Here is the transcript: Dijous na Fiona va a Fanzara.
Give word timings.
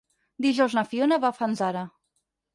Dijous 0.45 0.75
na 0.77 0.83
Fiona 0.93 1.21
va 1.27 1.31
a 1.35 1.39
Fanzara. 1.43 1.87